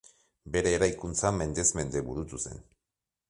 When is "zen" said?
2.47-2.65